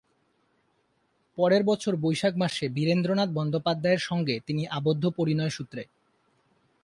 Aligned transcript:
পরের 1.37 1.63
বছর 1.63 1.95
বৈশাখ 1.95 2.33
মাসে 2.35 2.69
বীরেন্দ্রনাথ 2.69 3.29
বন্দ্যোপাধ্যায়ের 3.29 3.99
সঙ্গে 3.99 4.39
তিনি 4.45 4.67
আবদ্ধ 4.67 5.03
পরিণয়-সূত্রে। 5.09 5.83